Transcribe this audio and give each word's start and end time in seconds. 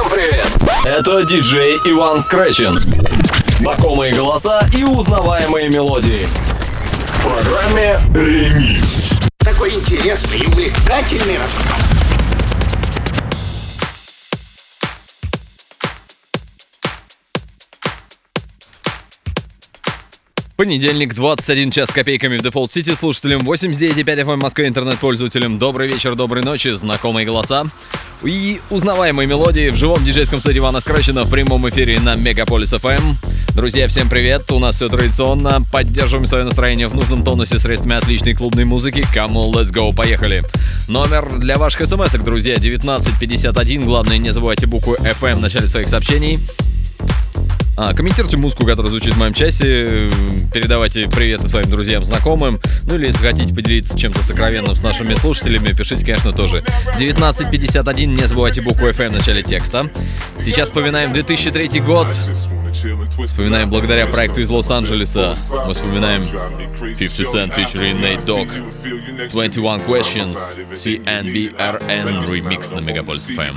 Всем 0.00 0.10
привет! 0.10 0.46
Это 0.84 1.26
диджей 1.26 1.76
Иван 1.84 2.22
Скрэчин. 2.22 2.78
Знакомые 3.58 4.14
голоса 4.14 4.66
и 4.74 4.82
узнаваемые 4.82 5.68
мелодии. 5.68 6.26
В 7.06 7.26
программе 7.26 8.00
«Ремикс». 8.14 9.10
Такой 9.38 9.74
интересный 9.74 10.38
и 10.38 10.46
увлекательный 10.46 11.36
рассказ. 11.38 12.09
Понедельник, 20.60 21.14
21 21.14 21.70
час 21.70 21.88
с 21.88 21.92
копейками 21.94 22.36
в 22.36 22.42
Default 22.42 22.68
City, 22.68 22.94
слушателям 22.94 23.40
89,5 23.48 24.04
FM 24.04 24.36
Москвы, 24.36 24.66
интернет-пользователям. 24.66 25.58
Добрый 25.58 25.88
вечер, 25.88 26.14
доброй 26.14 26.42
ночи, 26.42 26.68
знакомые 26.74 27.24
голоса 27.24 27.64
и 28.22 28.60
узнаваемые 28.68 29.26
мелодии 29.26 29.70
в 29.70 29.76
живом 29.76 30.04
диджейском 30.04 30.38
сете 30.38 30.58
Ивана 30.58 30.80
Скрачина 30.80 31.22
в 31.22 31.30
прямом 31.30 31.66
эфире 31.70 31.98
на 31.98 32.14
Мегаполис 32.14 32.74
FM. 32.74 33.14
Друзья, 33.54 33.88
всем 33.88 34.10
привет, 34.10 34.52
у 34.52 34.58
нас 34.58 34.76
все 34.76 34.90
традиционно, 34.90 35.62
поддерживаем 35.72 36.26
свое 36.26 36.44
настроение 36.44 36.88
в 36.88 36.94
нужном 36.94 37.24
тонусе 37.24 37.58
средствами 37.58 37.96
отличной 37.96 38.34
клубной 38.34 38.66
музыки. 38.66 39.02
On, 39.16 39.32
let's 39.52 39.72
go, 39.72 39.94
поехали. 39.94 40.44
Номер 40.88 41.38
для 41.38 41.56
ваших 41.56 41.86
смс 41.86 42.12
друзья, 42.12 42.56
1951, 42.56 43.82
главное 43.82 44.18
не 44.18 44.28
забывайте 44.30 44.66
букву 44.66 44.96
FM 44.96 45.36
в 45.36 45.40
начале 45.40 45.68
своих 45.68 45.88
сообщений. 45.88 46.38
А, 47.76 47.94
комментируйте 47.94 48.36
музыку, 48.36 48.66
которая 48.66 48.90
звучит 48.90 49.14
в 49.14 49.18
моем 49.18 49.32
часе, 49.32 50.10
передавайте 50.52 51.08
приветы 51.08 51.48
своим 51.48 51.70
друзьям, 51.70 52.04
знакомым, 52.04 52.60
ну 52.84 52.96
или 52.96 53.06
если 53.06 53.26
хотите 53.26 53.54
поделиться 53.54 53.98
чем-то 53.98 54.22
сокровенным 54.22 54.74
с 54.74 54.82
нашими 54.82 55.14
слушателями, 55.14 55.72
пишите, 55.72 56.04
конечно, 56.04 56.32
тоже. 56.32 56.64
1951, 56.94 58.14
не 58.14 58.26
забывайте 58.26 58.60
букву 58.60 58.88
FM 58.88 59.08
в 59.08 59.12
начале 59.12 59.42
текста. 59.42 59.90
Сейчас 60.38 60.68
вспоминаем 60.68 61.12
2003 61.12 61.80
год. 61.80 62.08
Вспоминаем 63.26 63.70
благодаря 63.70 64.06
проекту 64.06 64.40
из 64.40 64.50
Лос-Анджелеса. 64.50 65.38
Мы 65.66 65.74
вспоминаем 65.74 66.22
50 66.22 67.26
Cent 67.26 67.56
featuring 67.56 68.00
Nate 68.00 68.24
Dogg. 68.26 68.48
21 69.30 69.80
Questions. 69.86 70.38
CNBRN 70.72 72.26
remix 72.26 72.74
на 72.74 72.80
Мегаполис 72.80 73.28
FM. 73.28 73.56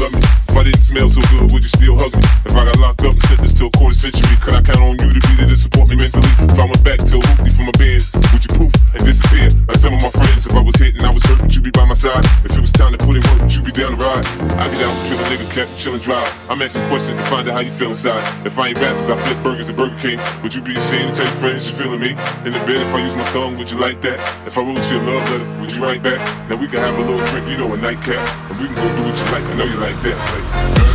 chill 15.81 15.93
and 15.93 16.01
drive. 16.01 16.31
I'm 16.49 16.61
asking 16.61 16.85
questions 16.87 17.17
to 17.17 17.23
find 17.23 17.49
out 17.49 17.55
how 17.55 17.59
you 17.61 17.71
feel 17.71 17.89
inside. 17.89 18.21
If 18.45 18.59
I 18.59 18.67
ain't 18.69 18.77
rappers, 18.77 19.09
I 19.09 19.19
flip 19.19 19.43
burgers 19.43 19.69
at 19.69 19.75
Burger 19.75 19.97
King. 19.97 20.19
Would 20.43 20.53
you 20.53 20.61
be 20.61 20.77
ashamed 20.77 21.15
to 21.15 21.23
tell 21.23 21.25
your 21.25 21.35
friends 21.37 21.65
you're 21.65 21.79
feeling 21.79 21.99
me? 21.99 22.11
In 22.45 22.53
the 22.53 22.61
bed, 22.69 22.85
if 22.85 22.93
I 22.93 23.03
use 23.03 23.15
my 23.15 23.25
tongue, 23.33 23.57
would 23.57 23.71
you 23.71 23.79
like 23.79 23.99
that? 24.01 24.19
If 24.45 24.57
I 24.57 24.61
wrote 24.61 24.85
you 24.91 24.99
a 24.99 25.01
love 25.01 25.29
letter, 25.31 25.59
would 25.59 25.71
you 25.75 25.81
write 25.81 26.03
back? 26.03 26.19
Now 26.49 26.57
we 26.57 26.67
can 26.67 26.79
have 26.79 26.97
a 26.97 27.01
little 27.01 27.25
drink, 27.27 27.49
you 27.49 27.57
know, 27.57 27.73
a 27.73 27.77
nightcap. 27.77 28.21
And 28.51 28.59
we 28.59 28.67
can 28.67 28.75
go 28.75 28.95
do 28.95 29.03
what 29.09 29.17
you 29.17 29.25
like, 29.33 29.43
I 29.43 29.53
know 29.55 29.65
you 29.65 29.77
like 29.77 29.99
that. 30.03 30.85
Like, 30.85 30.90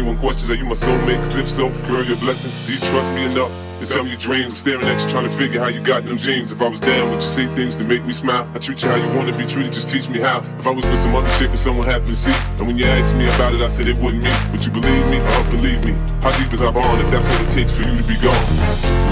21 0.00 0.18
questions? 0.18 0.50
Are 0.50 0.54
you 0.54 0.64
my 0.64 0.72
soulmate? 0.72 1.20
Cause 1.20 1.36
if 1.36 1.48
so, 1.48 1.68
girl, 1.84 2.02
you're 2.02 2.16
a 2.16 2.20
blessing. 2.20 2.48
Do 2.64 2.72
you 2.72 2.80
trust 2.90 3.12
me 3.12 3.24
enough? 3.26 3.52
To 3.80 3.86
tell 3.86 4.04
me 4.04 4.10
your 4.10 4.18
dreams. 4.18 4.52
I'm 4.52 4.56
staring 4.56 4.88
at 4.88 5.02
you 5.02 5.08
trying 5.08 5.28
to 5.28 5.34
figure 5.36 5.60
how 5.60 5.68
you 5.68 5.80
got 5.80 6.04
them 6.04 6.16
jeans. 6.16 6.52
If 6.52 6.60
I 6.62 6.68
was 6.68 6.80
down, 6.80 7.10
would 7.10 7.20
you 7.20 7.28
say 7.28 7.54
things 7.54 7.76
to 7.76 7.84
make 7.84 8.04
me 8.04 8.12
smile? 8.12 8.48
I 8.54 8.58
treat 8.58 8.82
you 8.82 8.88
how 8.88 8.96
you 8.96 9.08
want 9.16 9.28
to 9.28 9.36
be 9.36 9.44
treated, 9.44 9.72
just 9.72 9.88
teach 9.88 10.08
me 10.08 10.20
how. 10.20 10.40
If 10.58 10.66
I 10.66 10.70
was 10.70 10.84
with 10.86 10.98
some 10.98 11.14
other 11.14 11.30
chick 11.36 11.48
and 11.48 11.58
someone 11.58 11.86
happened 11.86 12.08
to 12.08 12.16
see, 12.16 12.32
and 12.32 12.66
when 12.66 12.78
you 12.78 12.84
asked 12.86 13.16
me 13.16 13.26
about 13.28 13.54
it, 13.54 13.60
I 13.60 13.68
said 13.68 13.88
it 13.88 13.98
wasn't 13.98 14.24
me. 14.24 14.32
Would 14.52 14.64
you 14.64 14.72
believe 14.72 15.04
me 15.08 15.20
or 15.20 15.44
believe 15.50 15.84
me? 15.84 15.92
How 16.20 16.32
deep 16.36 16.52
is 16.52 16.62
our 16.62 16.72
bond 16.72 17.00
if 17.04 17.10
that's 17.10 17.26
what 17.28 17.40
it 17.40 17.50
takes 17.50 17.70
for 17.70 17.84
you 17.88 17.96
to 17.96 18.04
be 18.04 18.16
gone? 18.20 18.36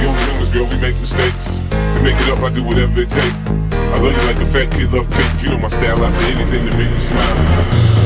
We 0.00 0.09
only 0.09 0.25
humans, 0.25 0.50
girl, 0.50 0.69
we 0.69 0.76
make 0.81 1.00
mistakes. 1.00 1.60
To 1.69 2.00
make 2.03 2.16
it 2.16 2.28
up, 2.28 2.41
I 2.41 2.53
do 2.53 2.65
whatever 2.65 3.00
it 3.00 3.09
takes. 3.09 3.37
I 3.72 3.97
love 4.00 4.12
you 4.12 4.25
like 4.25 4.41
a 4.41 4.47
fat 4.49 4.72
kid 4.72 4.93
love 4.93 5.09
cake. 5.09 5.43
You 5.43 5.50
know 5.50 5.59
my 5.59 5.69
style, 5.69 6.05
I 6.05 6.09
say 6.09 6.32
anything 6.32 6.69
to 6.69 6.76
make 6.76 6.91
you 6.91 7.03
smile. 7.05 7.98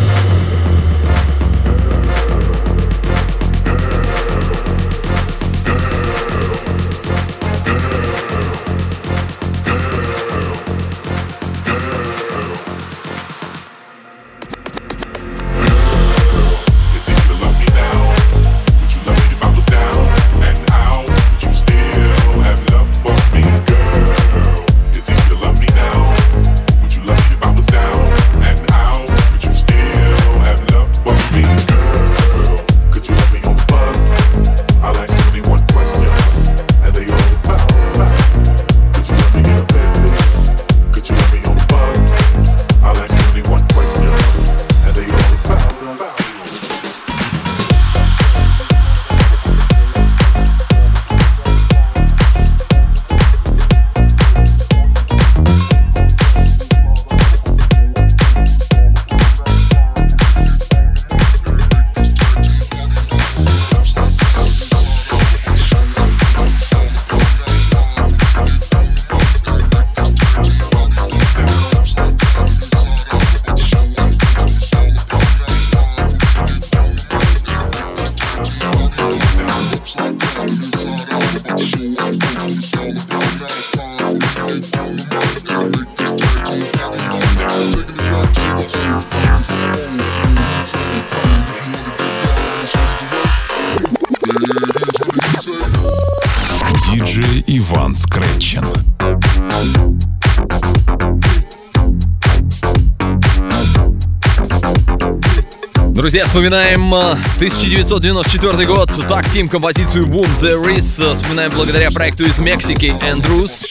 друзья, 106.13 106.27
вспоминаем 106.27 106.95
э, 106.95 107.13
1994 107.37 108.67
год. 108.67 108.91
Так, 109.09 109.27
Тим, 109.31 109.49
композицию 109.49 110.05
Boom 110.05 110.29
There 110.43 110.63
Is. 110.77 111.03
Э, 111.03 111.15
вспоминаем 111.15 111.51
благодаря 111.53 111.91
проекту 111.91 112.25
из 112.25 112.39
Мексики 112.39 112.95
Andrews. 113.01 113.65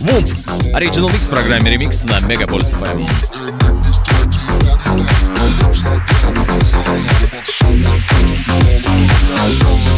Boom! 0.00 0.24
Original 0.74 1.10
Mix 1.10 1.24
в 1.24 1.30
программе 1.30 1.74
Remix 1.74 2.06
на 2.06 2.20
Мегаполис 2.20 2.74
FM. 2.74 3.08
I'm 7.62 9.62
эм. 9.62 9.95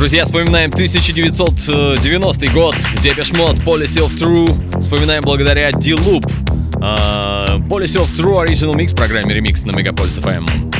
Друзья, 0.00 0.24
вспоминаем 0.24 0.70
1990 0.70 2.46
э, 2.46 2.48
год, 2.54 2.74
Depeche 3.02 3.32
Mode, 3.32 3.56
Policy 3.56 4.00
of 4.00 4.16
Truth. 4.16 4.80
Вспоминаем 4.80 5.20
благодаря 5.22 5.70
D-Loop. 5.72 6.24
Uh, 6.76 7.58
Policy 7.68 8.00
of 8.00 8.08
Truth 8.16 8.42
Original 8.42 8.74
Mix 8.74 8.96
программе 8.96 9.38
Remix 9.38 9.66
на 9.66 9.76
Megapolis 9.76 10.16
FM. 10.16 10.79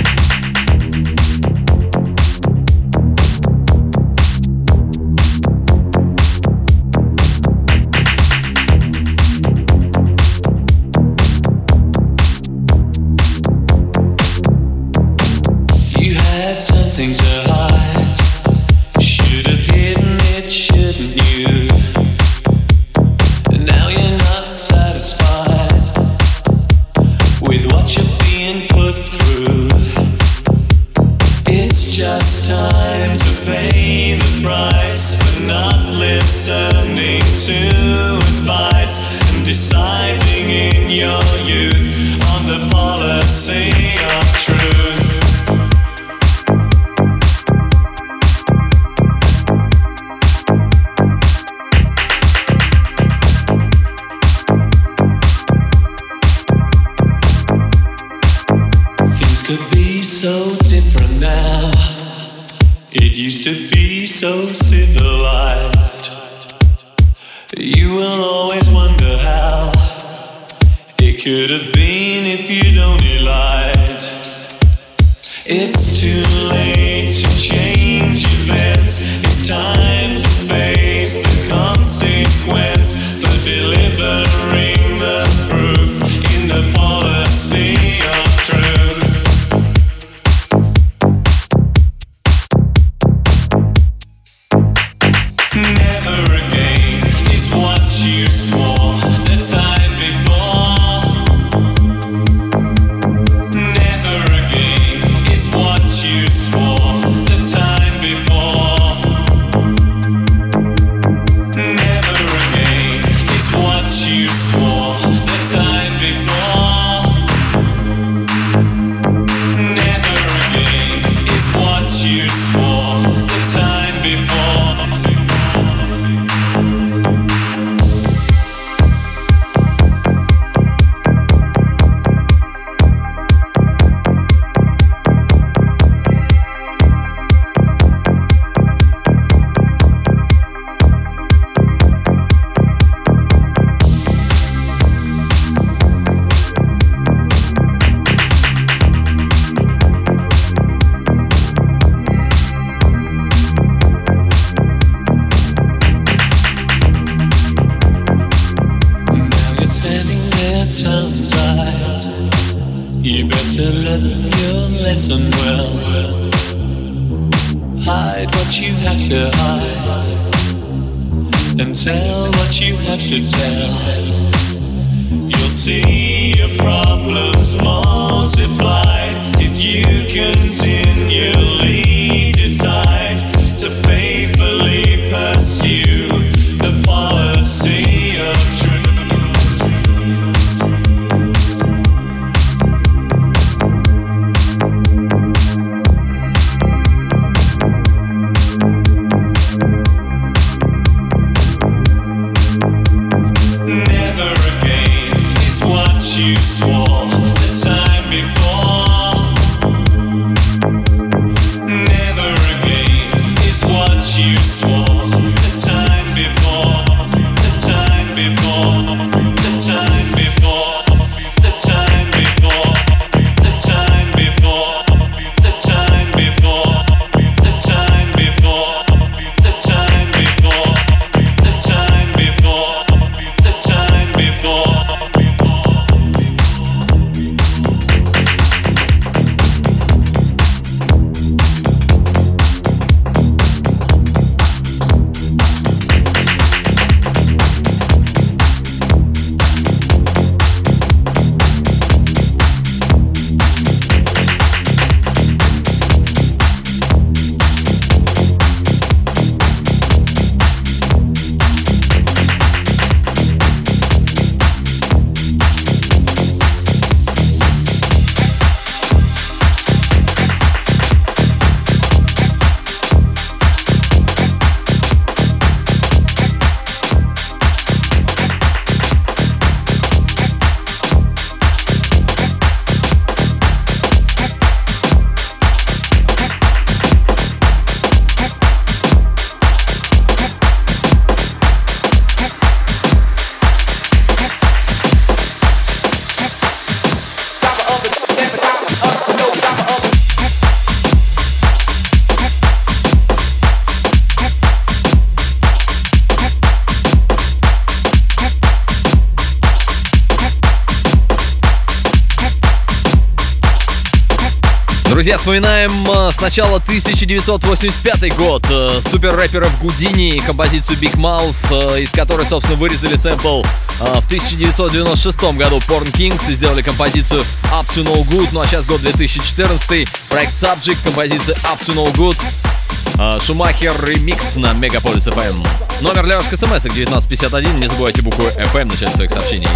друзья, 315.10 315.18
вспоминаем 315.18 315.90
э, 315.90 316.12
сначала 316.12 316.58
1985 316.58 318.16
год. 318.16 318.46
Э, 318.48 318.80
Супер 318.88 319.16
рэперов 319.16 319.60
Гудини 319.60 320.14
и 320.14 320.20
композицию 320.20 320.78
Big 320.78 320.94
Mouth, 320.94 321.34
э, 321.50 321.80
из 321.80 321.90
которой, 321.90 322.24
собственно, 322.24 322.56
вырезали 322.56 322.94
сэмпл 322.94 323.42
в 323.42 324.06
1996 324.06 325.36
году 325.36 325.58
Porn 325.68 325.90
Kings 325.90 326.30
и 326.30 326.34
сделали 326.34 326.62
композицию 326.62 327.22
Up 327.52 327.66
to 327.74 327.82
No 327.82 328.04
Good. 328.04 328.28
Ну 328.30 328.40
а 328.40 328.46
сейчас 328.46 328.66
год 328.66 328.82
2014, 328.82 329.88
проект 330.08 330.32
Subject, 330.32 330.78
композиция 330.84 331.34
Up 331.38 331.60
to 331.60 331.74
No 331.74 331.92
Good. 331.92 333.20
Шумахер 333.24 333.72
ремикс 333.84 334.36
на 334.36 334.52
Мегаполис 334.52 335.08
FM. 335.08 335.30
Эм. 335.30 335.44
Номер 335.80 336.04
для 336.04 336.18
ваших 336.18 336.38
смс 336.38 336.66
1951. 336.66 337.58
Не 337.58 337.68
забывайте 337.68 338.02
букву 338.02 338.22
FM 338.36 338.66
начать 338.66 338.94
своих 338.94 339.10
сообщений. 339.10 339.48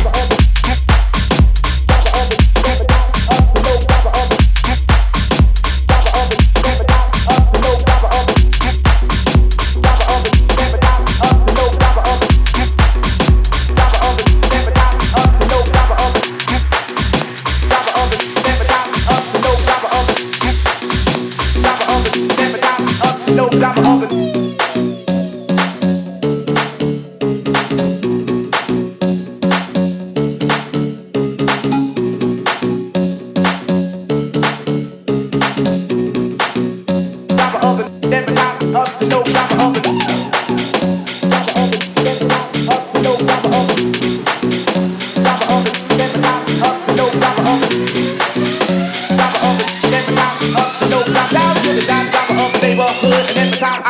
job 23.61 23.79
of 23.79 24.24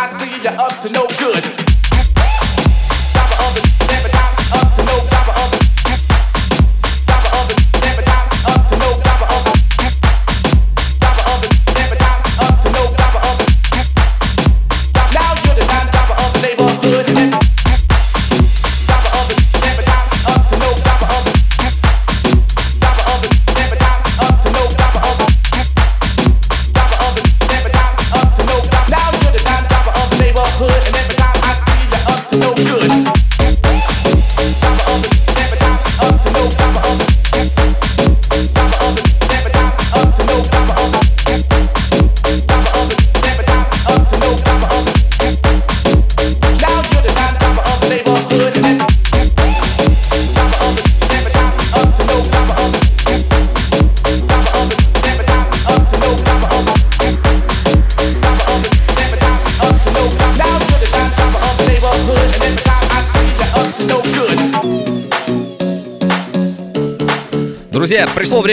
I 0.04 0.18
see 0.18 0.36
you 0.36 0.63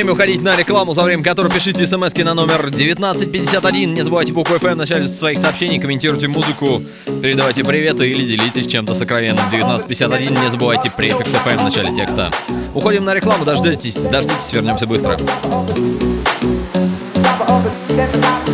время 0.01 0.13
уходить 0.13 0.41
на 0.41 0.55
рекламу, 0.55 0.95
за 0.95 1.03
время 1.03 1.23
которой 1.23 1.51
пишите 1.51 1.85
смс 1.85 2.15
на 2.15 2.33
номер 2.33 2.59
1951. 2.59 3.93
Не 3.93 4.01
забывайте 4.01 4.33
букву 4.33 4.55
FM 4.55 4.73
в 4.73 4.77
начале 4.77 5.05
своих 5.05 5.37
сообщений, 5.37 5.79
комментируйте 5.79 6.27
музыку, 6.27 6.81
передавайте 7.05 7.63
приветы 7.63 8.09
или 8.09 8.25
делитесь 8.25 8.65
чем-то 8.65 8.95
сокровенным. 8.95 9.45
1951. 9.45 10.33
Не 10.33 10.49
забывайте 10.49 10.89
префикс 10.89 11.29
FM 11.29 11.59
в 11.59 11.63
начале 11.65 11.95
текста. 11.95 12.31
Уходим 12.73 13.05
на 13.05 13.13
рекламу, 13.13 13.45
дождитесь, 13.45 13.93
дождитесь, 13.93 14.51
вернемся 14.51 14.87
быстро. 14.87 15.19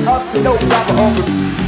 Bubba 0.06 1.67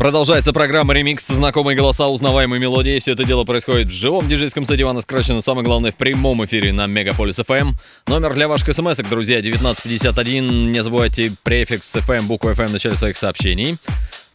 Продолжается 0.00 0.54
программа 0.54 0.94
«Ремикс». 0.94 1.26
Знакомые 1.26 1.76
голоса, 1.76 2.08
узнаваемые 2.08 2.58
мелодии. 2.58 2.98
Все 3.00 3.12
это 3.12 3.26
дело 3.26 3.44
происходит 3.44 3.88
в 3.88 3.90
живом 3.90 4.26
диджейском 4.28 4.64
сете 4.64 4.80
Ивана 4.80 5.02
Скрачена. 5.02 5.42
Самое 5.42 5.62
главное, 5.62 5.92
в 5.92 5.96
прямом 5.96 6.42
эфире 6.46 6.72
на 6.72 6.86
Мегаполис 6.86 7.38
FM. 7.38 7.58
Эм. 7.58 7.76
Номер 8.06 8.32
для 8.32 8.48
ваших 8.48 8.74
смс 8.74 8.96
друзья, 8.96 9.40
1951. 9.40 10.72
Не 10.72 10.82
забывайте 10.82 11.30
префикс 11.42 11.96
FM, 11.96 12.20
эм, 12.20 12.26
букву 12.28 12.48
FM 12.48 12.62
эм 12.62 12.68
в 12.68 12.72
начале 12.72 12.96
своих 12.96 13.18
сообщений. 13.18 13.76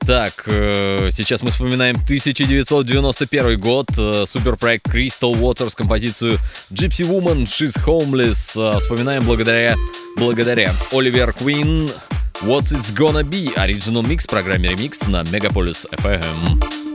Так, 0.06 0.44
э, 0.46 1.10
сейчас 1.10 1.42
мы 1.42 1.50
вспоминаем 1.50 1.96
1991 1.96 3.58
год, 3.58 3.88
э, 3.98 4.26
суперпроект 4.28 4.86
Crystal 4.88 5.34
Waters, 5.34 5.76
композицию 5.76 6.38
Gypsy 6.72 7.10
Woman, 7.10 7.46
She's 7.46 7.76
Homeless. 7.88 8.52
Э, 8.56 8.78
вспоминаем 8.78 9.24
благодаря, 9.24 9.74
благодаря 10.16 10.76
Оливер 10.92 11.34
Квин, 11.34 11.90
What's 12.44 12.72
It's 12.72 12.92
Gonna 12.92 13.24
Be 13.24 13.54
Original 13.58 14.04
Mix 14.04 14.26
в 14.26 14.34
mixed, 14.34 14.62
Remix 14.62 15.10
на 15.10 15.24
Мегаполис 15.32 15.88
FM. 15.92 16.95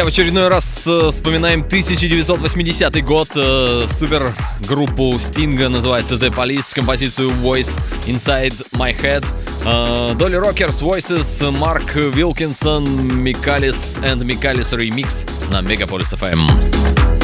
друзья, 0.00 0.04
в 0.04 0.08
очередной 0.08 0.48
раз 0.48 0.86
э, 0.86 1.10
вспоминаем 1.10 1.60
1980 1.60 3.04
год. 3.04 3.28
Э, 3.34 3.86
Супер 3.98 4.34
группу 4.66 5.12
Стинга 5.18 5.68
называется 5.68 6.14
The 6.14 6.34
Police, 6.34 6.74
композицию 6.74 7.30
Voice 7.30 7.78
Inside 8.06 8.70
My 8.72 8.96
Head. 8.96 9.24
Э, 9.64 10.14
Dolly 10.14 10.36
Rockers, 10.36 10.80
Voices, 10.80 11.50
Mark 11.50 11.96
Wilkinson, 11.96 12.84
Mikalis 13.22 13.98
and 14.02 14.24
Mikalis 14.24 14.72
Remix 14.72 15.28
на 15.50 15.60
Megapolis 15.60 16.12
FM. 16.14 17.19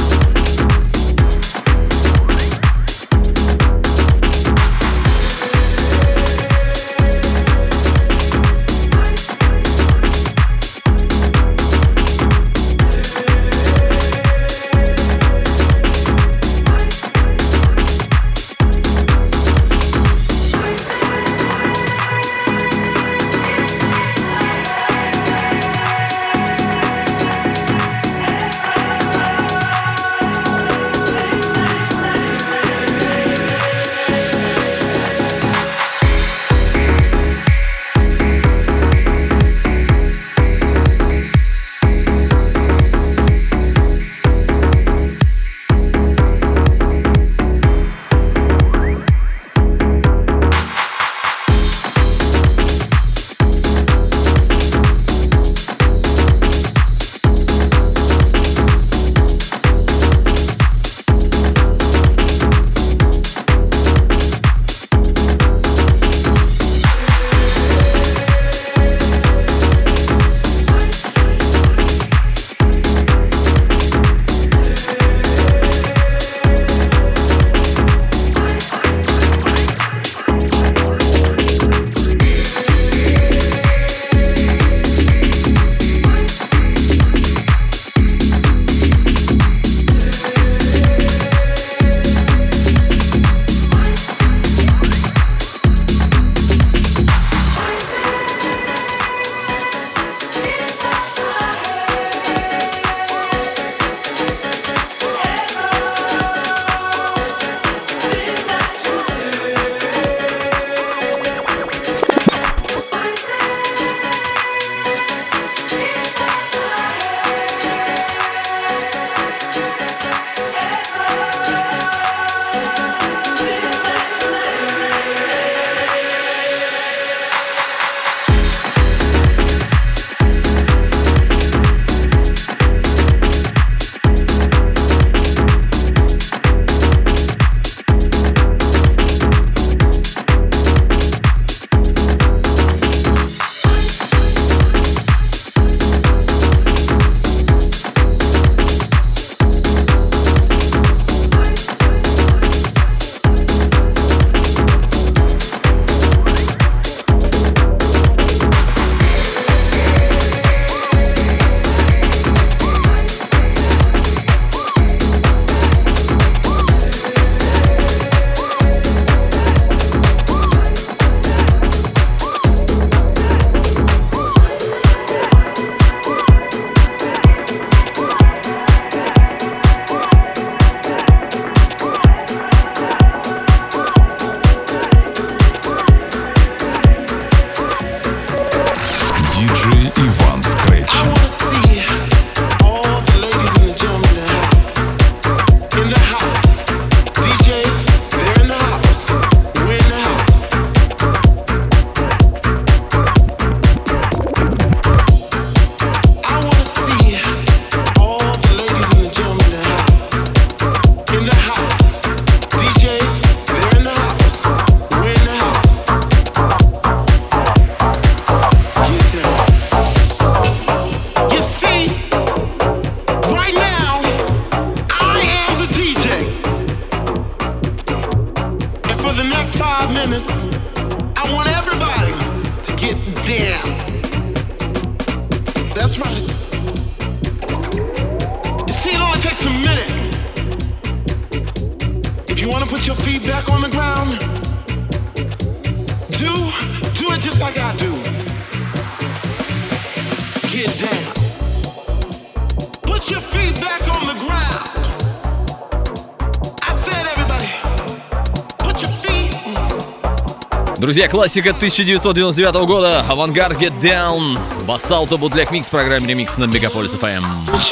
Друзья, 261.06 261.20
классика 261.20 261.50
1999 261.50 262.66
года. 262.66 263.00
Avangard 263.09 263.61
Get 263.60 263.80
Down. 263.80 264.38
Basalto 264.66 265.16
Bootleg 265.16 265.52
Mix 265.52 265.68
в 265.68 265.70
программе 265.70 266.08
Ремикс 266.08 266.36
на 266.36 266.46
Megapolis 266.46 266.94
FM. 266.94 267.22
Put 267.46 267.62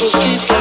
your 0.00 0.10
feet 0.10 0.59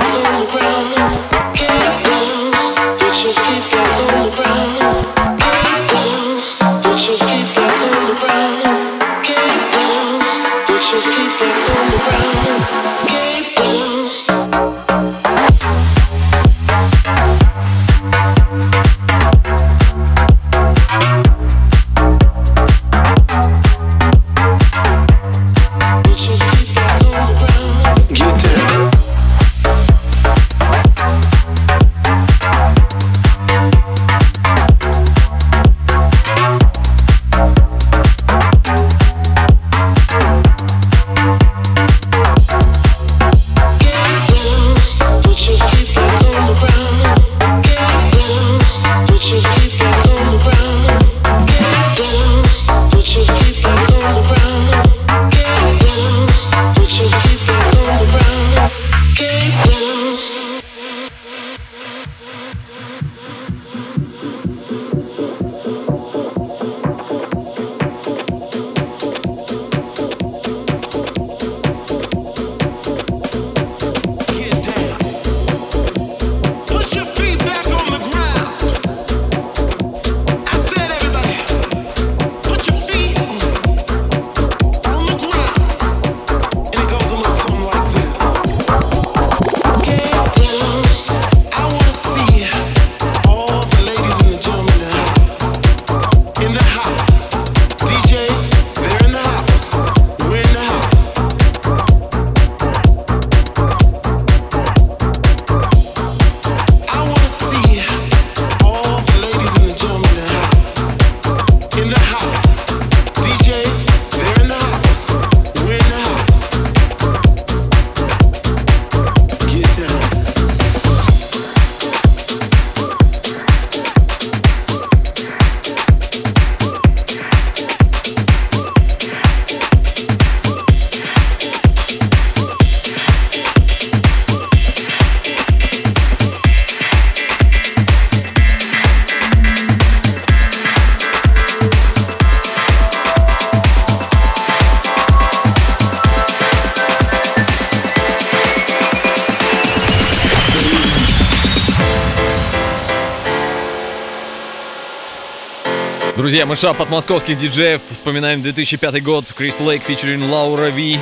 Друзья, 156.39 156.47
мышап 156.47 156.79
от 156.79 156.89
московских 156.89 157.37
диджеев. 157.37 157.81
Вспоминаем 157.91 158.41
2005 158.41 159.03
год. 159.03 159.29
Крис 159.33 159.59
Лейк 159.59 159.83
featuring 159.85 160.25
Лаура 160.29 160.69
Ви. 160.69 160.97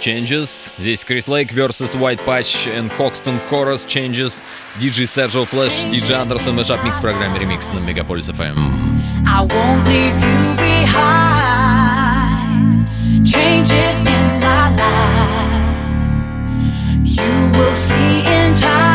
Changes. 0.00 0.70
Здесь 0.78 1.04
Крис 1.04 1.28
Лейк 1.28 1.52
versus 1.52 1.94
White 1.94 2.24
Patch 2.24 2.66
and 2.74 2.90
Hoxton 2.96 3.38
Horus 3.50 3.84
Changes. 3.84 4.42
DJ 4.80 5.04
Sergio 5.04 5.44
Flash, 5.44 5.84
DJ 5.90 6.14
Андерсон. 6.14 6.54
Мышап 6.54 6.82
микс 6.84 6.96
в 6.96 7.02
программе 7.02 7.38
Remix 7.38 7.74
на 7.74 7.80
Мегаполис 7.80 8.30
FM. 8.30 8.56
I 9.26 9.42
won't 9.44 9.86
leave 9.86 10.18
you 10.22 10.54
behind. 10.56 10.96
Changes 13.26 14.00
in 14.00 14.40
my 14.40 14.70
life. 14.74 15.60
You 17.04 17.50
will 17.52 17.74
see 17.74 18.24
in 18.24 18.54
time. 18.54 18.87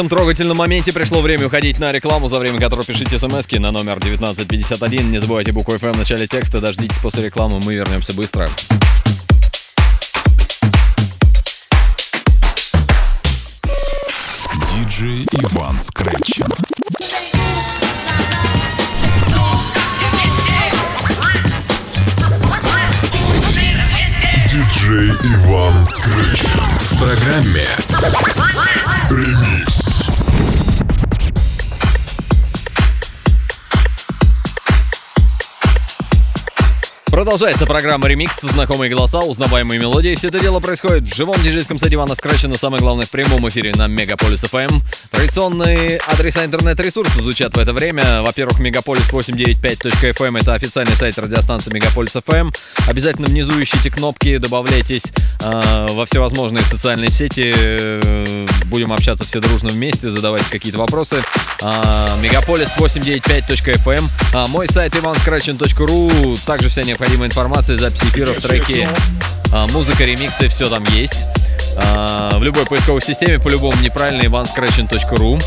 Этом 0.00 0.16
трогательном 0.16 0.56
моменте 0.56 0.94
пришло 0.94 1.20
время 1.20 1.48
уходить 1.48 1.78
на 1.78 1.92
рекламу, 1.92 2.30
за 2.30 2.38
время 2.38 2.58
которой 2.58 2.86
пишите 2.86 3.18
смс 3.18 3.46
на 3.52 3.70
номер 3.70 3.98
1951. 3.98 5.10
Не 5.10 5.18
забывайте 5.18 5.52
букву 5.52 5.74
FM 5.74 5.92
в 5.92 5.98
начале 5.98 6.26
текста, 6.26 6.58
дождитесь 6.58 6.96
после 7.02 7.26
рекламы, 7.26 7.60
мы 7.62 7.74
вернемся 7.74 8.14
быстро. 8.14 8.48
Диджей 14.72 15.26
Иван 15.32 15.78
Скретчин. 15.78 16.46
Диджей 24.48 25.10
Иван 25.10 25.86
Скретчин. 25.86 26.48
В 26.78 26.98
программе 26.98 27.66
Ремикс. 29.10 29.79
Продолжается 37.10 37.66
программа 37.66 38.06
«Ремикс», 38.06 38.40
знакомые 38.40 38.88
голоса, 38.88 39.18
узнаваемые 39.18 39.80
мелодии. 39.80 40.14
Все 40.14 40.28
это 40.28 40.38
дело 40.38 40.60
происходит 40.60 41.08
в 41.08 41.16
живом 41.16 41.34
диджейском 41.42 41.76
сете 41.76 41.96
Ивана 41.96 42.14
Скрачена, 42.14 42.56
самое 42.56 42.80
главное, 42.80 43.04
в 43.04 43.10
прямом 43.10 43.48
эфире 43.48 43.74
на 43.74 43.88
Мегаполис 43.88 44.44
FM. 44.44 44.80
Традиционные 45.10 45.98
адреса 46.06 46.44
интернет-ресурсов 46.44 47.20
звучат 47.20 47.56
в 47.56 47.58
это 47.58 47.72
время. 47.72 48.22
Во-первых, 48.22 48.60
megapolis895.fm— 48.60 50.40
это 50.42 50.54
официальный 50.54 50.94
сайт 50.94 51.18
радиостанции 51.18 51.72
Мегаполис 51.72 52.14
FM. 52.14 52.54
Обязательно 52.86 53.26
внизу 53.26 53.60
ищите 53.60 53.90
кнопки, 53.90 54.36
добавляйтесь 54.36 55.02
э, 55.40 55.86
во 55.90 56.06
всевозможные 56.06 56.62
социальные 56.62 57.10
сети. 57.10 57.52
Э, 57.52 58.46
Будем 58.66 58.92
общаться 58.92 59.24
все 59.24 59.40
дружно 59.40 59.70
вместе, 59.70 60.10
задавайте 60.10 60.46
какие-то 60.48 60.78
вопросы. 60.78 61.24
Мегаполис895.fm. 61.58 64.04
А, 64.32 64.46
мой 64.46 64.68
сайт 64.68 64.94
ivanscratchen.ru. 64.94 66.38
Также 66.46 66.68
вся 66.68 66.84
необходимая 66.84 66.99
информация, 67.06 67.78
записи 67.78 68.04
эфиров, 68.04 68.36
треки, 68.36 68.86
а, 69.52 69.66
музыка, 69.68 70.04
ремиксы, 70.04 70.48
все 70.48 70.68
там 70.68 70.84
есть. 70.92 71.14
А, 71.76 72.38
в 72.38 72.42
любой 72.42 72.66
поисковой 72.66 73.02
системе, 73.02 73.38
по-любому 73.38 73.76
неправильно, 73.82 74.22
ivanscratchen.ru. 74.22 75.42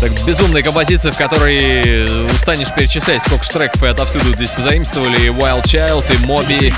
Так, 0.00 0.10
безумная 0.26 0.62
композиция, 0.62 1.12
в 1.12 1.16
которой 1.16 2.04
устанешь 2.30 2.68
перечислять, 2.74 3.22
сколько 3.22 3.44
ж 3.44 3.48
треков 3.48 3.82
и 3.82 3.86
отовсюду 3.86 4.26
здесь 4.34 4.50
позаимствовали. 4.50 5.18
И 5.20 5.28
Wild 5.28 5.64
Child, 5.64 6.04
и 6.12 6.26
Moby, 6.26 6.74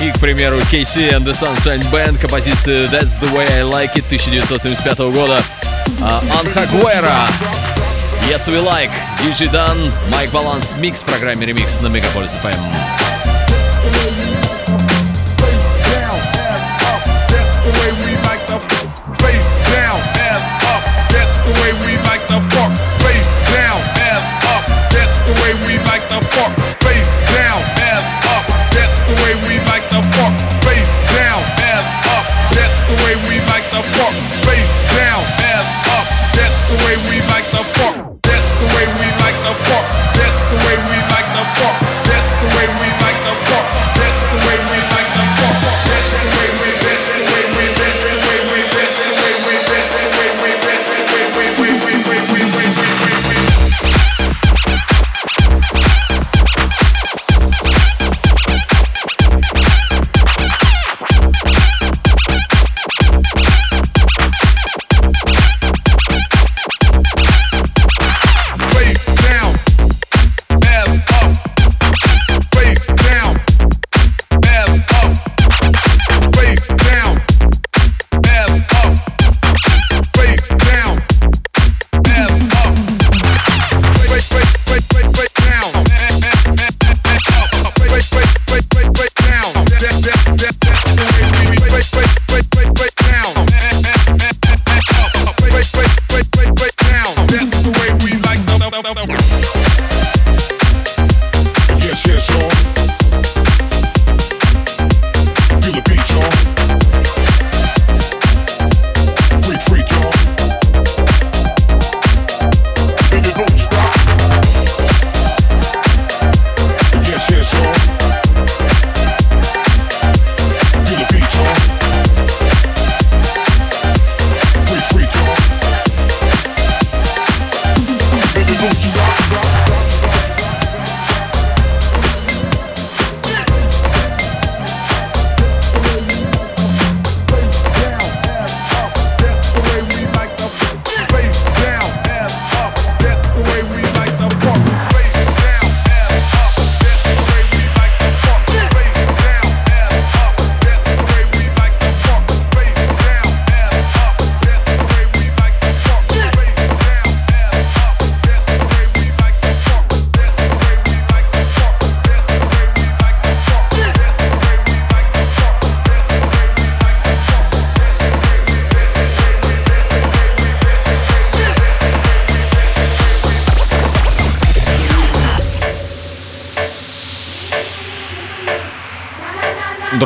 и, 0.00 0.10
к 0.12 0.18
примеру, 0.20 0.58
KC 0.58 1.12
and 1.12 1.24
the 1.24 1.38
Sunshine 1.38 1.84
Band, 1.90 2.18
композиция 2.18 2.88
That's 2.88 3.20
the 3.20 3.30
Way 3.34 3.46
I 3.58 3.62
Like 3.62 3.94
It 3.94 4.06
1975 4.06 4.98
года. 5.14 5.42
А, 6.00 6.22
Анха 6.40 6.66
Гуэра, 6.72 7.28
Yes 8.28 8.48
We 8.48 8.58
Like, 8.58 8.90
DJ 9.22 9.52
Dan, 9.52 9.92
Майк 10.10 10.32
Баланс, 10.32 10.74
микс 10.78 11.02
в 11.02 11.04
программе 11.04 11.46
Ремикс 11.46 11.80
на 11.80 11.86
Мегаполис 11.86 12.34
FM. 12.34 12.95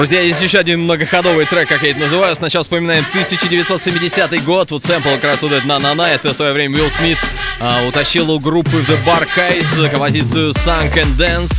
Друзья, 0.01 0.23
есть 0.23 0.41
еще 0.41 0.61
один 0.61 0.85
многоходовый 0.85 1.45
трек, 1.45 1.69
как 1.69 1.83
я 1.83 1.91
это 1.91 2.01
называю. 2.01 2.35
Сначала 2.35 2.63
вспоминаем 2.63 3.05
1970 3.11 4.43
год. 4.45 4.71
Вот 4.71 4.83
сэмпл 4.83 5.11
как 5.11 5.25
раз 5.25 5.43
вот 5.43 5.53
этот 5.53 5.67
«На-на-на». 5.67 6.11
Это 6.11 6.33
в 6.33 6.33
свое 6.35 6.55
время 6.55 6.79
Уилл 6.79 6.91
Смит 6.91 7.19
а, 7.61 7.87
утащил 7.87 8.31
у 8.31 8.41
группы 8.41 8.79
The 8.79 9.05
Bar-Kays 9.05 9.91
композицию 9.91 10.53
«Sunk 10.53 10.95
and 10.95 11.19
Dance». 11.19 11.53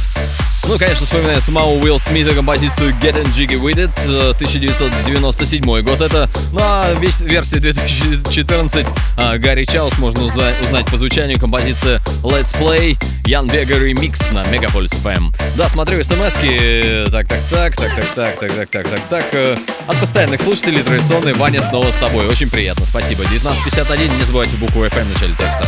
Ну, 0.68 0.80
конечно, 0.80 1.06
вспоминая 1.06 1.40
самого 1.40 1.78
Уилл 1.80 2.00
Смита 2.00 2.34
композицию 2.34 2.96
Get 3.02 3.22
and 3.22 3.32
Jiggy 3.34 3.62
With 3.62 3.78
It, 3.78 3.92
э, 4.08 4.34
1997 4.34 5.82
год 5.82 6.02
это. 6.02 6.28
Ну, 6.52 6.60
а 6.62 6.94
версии 6.94 7.58
2014 7.58 8.88
а, 9.18 9.38
Гарри 9.38 9.66
Чаус 9.66 10.00
можно 10.00 10.24
узнать 10.24 10.86
по 10.90 10.98
звучанию 10.98 11.40
композиция 11.40 12.01
Let's 12.24 12.54
Play, 12.54 12.98
Ян 13.26 13.48
Вегар 13.48 13.82
ремикс 13.82 14.32
на 14.32 14.44
Мегаполис 14.46 14.92
FM. 14.92 15.34
Да, 15.56 15.68
смотрю 15.70 16.04
смс 16.04 16.34
так, 17.12 17.28
так, 17.28 17.40
так, 17.50 17.76
так, 17.76 17.96
так, 17.96 18.06
так, 18.16 18.40
так, 18.40 18.52
так, 18.52 18.70
так, 18.70 18.90
так, 18.90 19.02
так. 19.10 19.26
Э, 19.34 19.58
от 19.88 19.98
постоянных 19.98 20.42
слушателей 20.42 20.84
традиционный 20.84 21.34
Ваня 21.34 21.62
снова 21.62 21.92
с 21.92 21.96
тобой. 21.96 22.28
Очень 22.28 22.50
приятно, 22.50 22.86
спасибо. 22.86 23.24
19.51, 23.24 24.18
не 24.18 24.24
забывайте 24.24 24.56
букву 24.58 24.86
FM 24.86 25.06
в 25.06 25.14
начале 25.14 25.34
текста. 25.34 25.66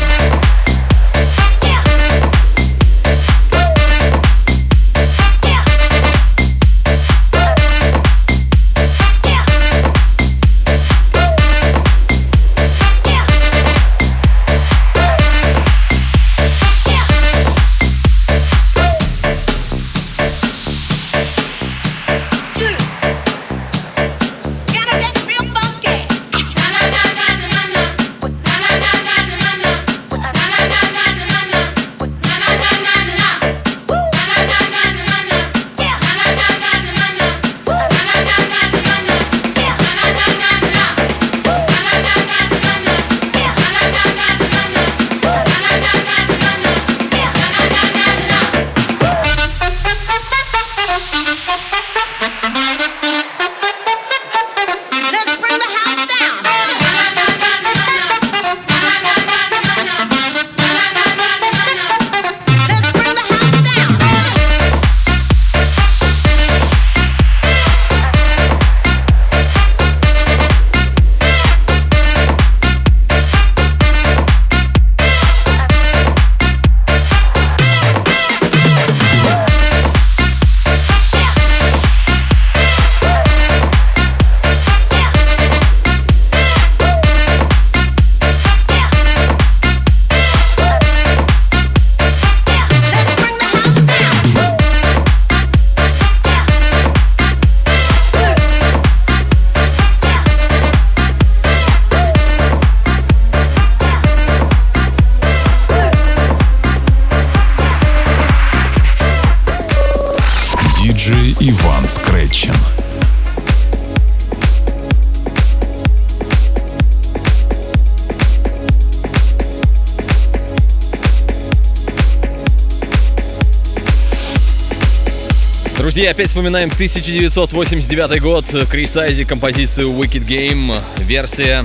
Друзья, 125.93 126.09
опять 126.09 126.29
вспоминаем 126.29 126.71
1989 126.73 128.19
год, 128.19 128.45
Крис 128.67 128.97
Айзи, 128.97 129.25
композицию 129.25 129.91
Wicked 129.91 130.25
Game, 130.25 130.81
версия. 130.97 131.63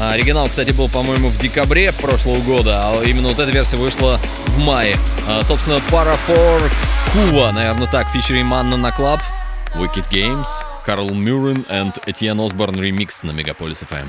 а, 0.00 0.12
Оригинал, 0.12 0.48
кстати, 0.48 0.72
был, 0.72 0.88
по-моему, 0.88 1.28
в 1.28 1.36
декабре 1.36 1.92
прошлого 1.92 2.40
года, 2.40 2.80
а 2.82 3.02
именно 3.04 3.28
вот 3.28 3.38
эта 3.38 3.50
версия 3.50 3.76
вышла 3.76 4.18
в 4.46 4.58
мае. 4.60 4.96
А, 5.28 5.44
Собственно, 5.44 5.82
пара 5.90 6.16
for 6.26 6.62
Кува, 7.12 7.52
наверное, 7.52 7.86
так, 7.86 8.08
фичеринг 8.08 8.48
Манна 8.48 8.78
на 8.78 8.92
клаб, 8.92 9.20
Wicked 9.74 10.10
Games, 10.10 10.48
Карл 10.86 11.10
Мюррен 11.10 11.66
и 11.68 12.10
Этьен 12.10 12.40
Осборн 12.40 12.80
ремикс 12.80 13.24
на 13.24 13.32
Мегаполис 13.32 13.82
FM. 13.82 14.08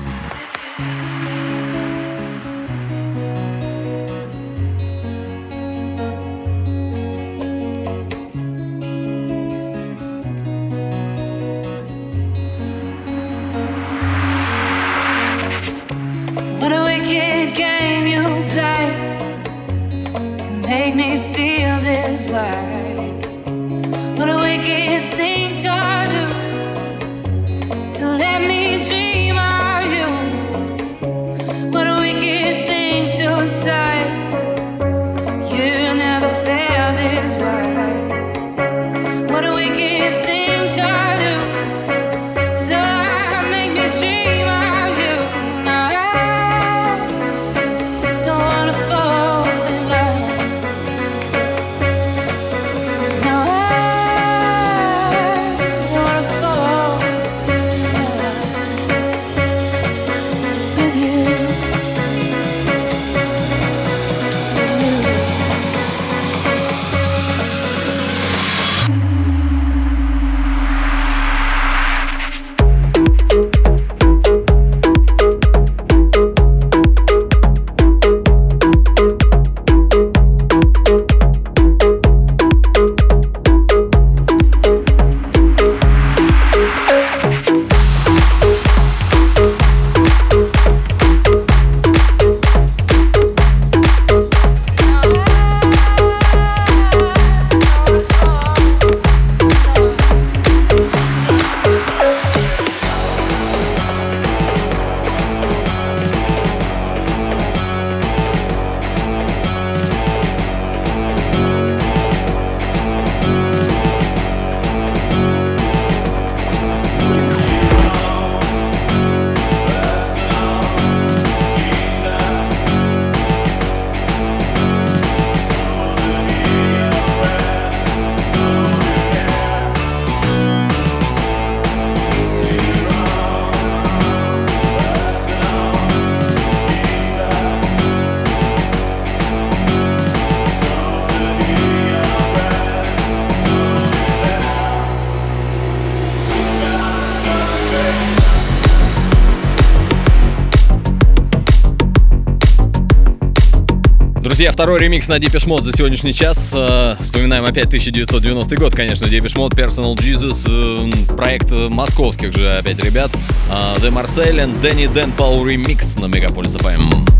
друзья, 154.38 154.52
второй 154.52 154.78
ремикс 154.78 155.08
на 155.08 155.18
Deepish 155.18 155.48
Mode 155.48 155.64
за 155.64 155.72
сегодняшний 155.72 156.14
час. 156.14 156.54
Э, 156.54 156.94
вспоминаем 157.00 157.44
опять 157.44 157.66
1990 157.66 158.54
год, 158.54 158.72
конечно, 158.72 159.06
Deepish 159.06 159.34
Mode, 159.34 159.56
Personal 159.56 159.96
Jesus, 159.96 160.46
э, 160.48 161.16
проект 161.16 161.50
э, 161.50 161.66
московских 161.68 162.32
же 162.32 162.48
опять 162.48 162.78
ребят. 162.78 163.10
The 163.48 163.90
Marcel 163.90 164.36
and 164.36 164.62
Danny 164.62 164.86
Dan 164.86 165.10
Paul 165.16 165.42
Remix 165.42 166.00
на 166.00 166.06
Мегаполис 166.06 166.54
FM. 166.54 167.17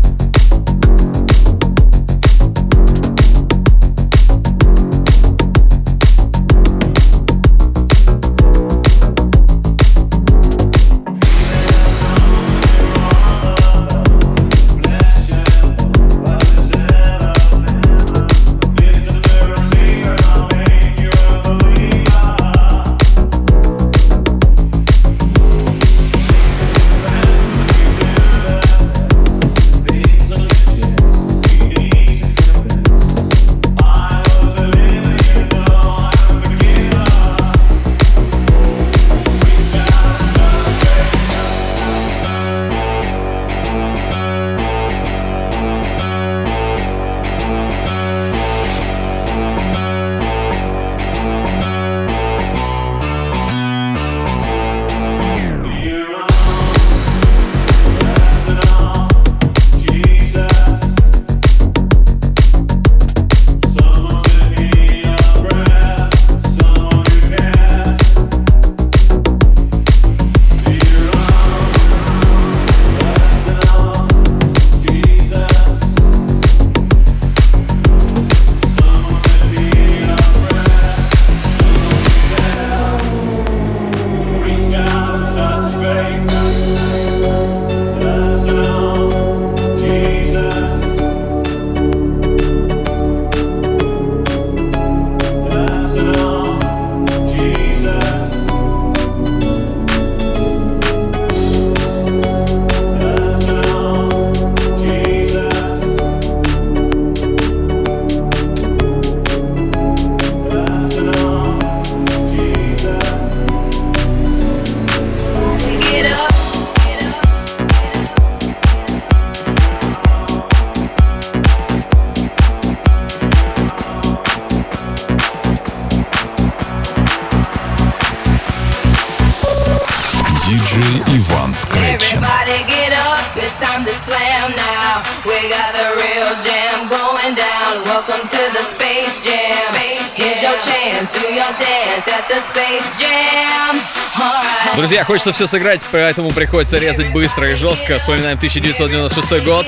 Друзья, 144.75 145.03
хочется 145.03 145.33
все 145.33 145.47
сыграть, 145.47 145.81
поэтому 145.91 146.31
приходится 146.31 146.77
резать 146.77 147.11
быстро 147.11 147.49
и 147.51 147.55
жестко. 147.55 147.97
Вспоминаем 147.97 148.37
1996 148.37 149.43
год. 149.45 149.65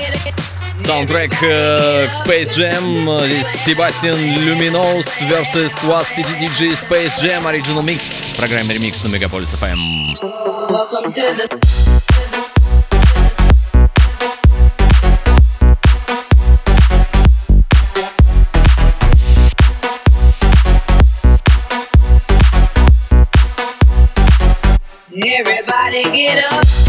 Саундтрек 0.78 1.32
э, 1.42 2.08
к 2.08 2.26
Space 2.26 2.50
Jam. 2.56 2.84
Себастьян 3.64 4.16
Люминоус 4.16 5.06
vs. 5.22 5.74
Quad 5.82 6.06
City 6.16 6.38
DJ 6.40 6.72
Space 6.72 7.12
Jam 7.20 7.44
Original 7.44 7.82
Mix. 7.84 8.12
В 8.34 8.36
программе 8.36 8.74
Remix 8.74 9.06
на 9.06 9.12
Мегаполис 9.12 9.50
FM. 9.54 10.16
gotta 25.92 26.10
get 26.10 26.42
up. 26.52 26.81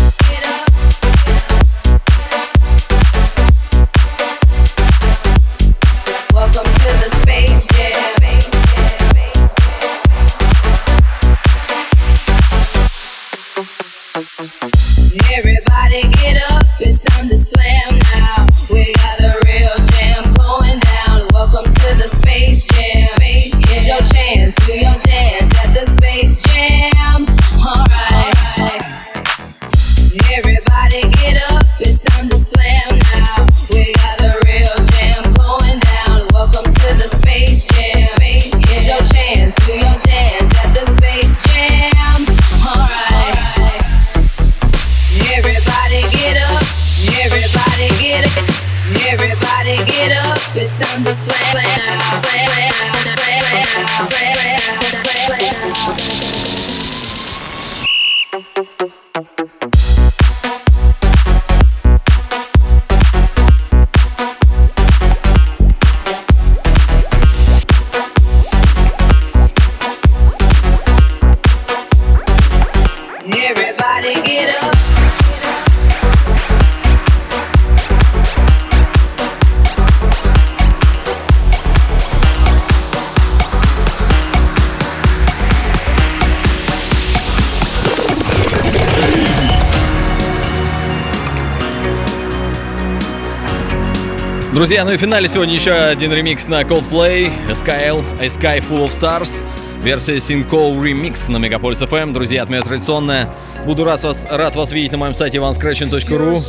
друзья. 94.74 94.86
Ну 94.86 94.94
и 94.94 94.98
в 94.98 95.02
финале 95.02 95.28
сегодня 95.28 95.54
еще 95.54 95.72
один 95.72 96.12
ремикс 96.12 96.48
на 96.48 96.62
Coldplay, 96.62 97.32
"Sky, 97.50 98.04
A 98.20 98.26
Sky 98.26 98.58
Full 98.68 98.88
of 98.88 98.90
Stars. 98.90 99.44
Версия 99.84 100.20
Синко 100.20 100.56
Remix 100.56 101.30
на 101.30 101.38
Мегаполис 101.38 101.80
FM. 101.84 102.02
Эм. 102.02 102.14
Друзья, 102.14 102.42
отмена 102.42 102.64
традиционная. 102.64 103.30
Буду 103.68 103.84
рад 103.84 104.02
вас, 104.02 104.26
рад 104.28 104.56
вас 104.56 104.72
видеть 104.72 104.92
на 104.92 104.98
моем 104.98 105.14
сайте 105.14 105.38
ivanscratchin.ru. 105.38 106.42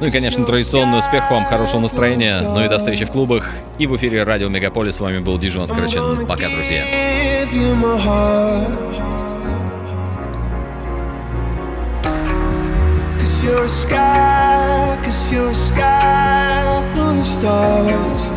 Ну 0.00 0.06
и, 0.06 0.10
конечно, 0.10 0.46
традиционный 0.46 0.98
успех 0.98 1.30
вам, 1.30 1.44
хорошего 1.44 1.80
настроения. 1.80 2.40
Ну 2.40 2.64
и 2.64 2.68
до 2.68 2.78
встречи 2.78 3.04
в 3.04 3.10
клубах 3.10 3.50
и 3.78 3.86
в 3.86 3.94
эфире 3.96 4.22
Радио 4.22 4.48
Мегаполис. 4.48 4.96
С 4.96 5.00
вами 5.00 5.18
был 5.18 5.36
Диживан 5.36 5.68
Скрачин. 5.68 6.26
Пока, 6.26 6.48
друзья. 6.48 6.84
Cause 13.18 13.44
you're 13.44 13.64
a 13.64 13.68
sky, 13.68 14.98
cause 15.04 15.32
you're 15.32 15.50
a 15.50 15.54
sky 15.54 15.93
stars. 17.34 18.30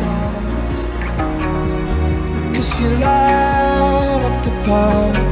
Cause 2.54 2.80
you 2.80 2.88
light 3.04 4.20
up 4.28 4.44
the 4.44 4.50
path. 4.64 5.27